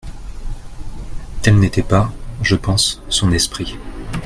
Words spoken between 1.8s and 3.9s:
pas, je pense, son esprit.